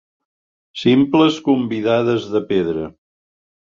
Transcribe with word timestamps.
Simples 0.83 1.37
convidades 1.49 2.27
de 2.33 2.43
pedra. 2.53 2.89